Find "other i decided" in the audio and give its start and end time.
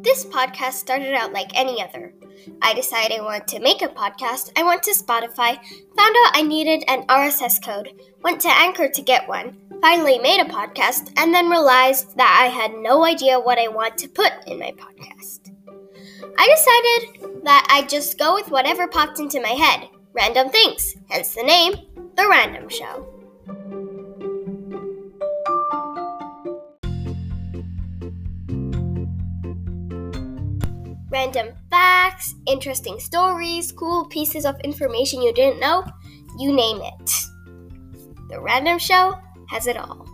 1.82-3.18